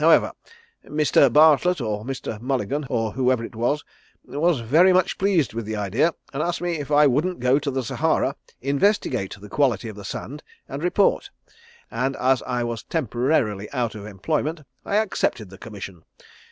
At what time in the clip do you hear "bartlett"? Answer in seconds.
1.31-1.79